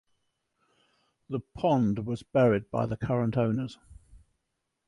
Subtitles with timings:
[1.29, 3.77] The pond was buried by the current owners.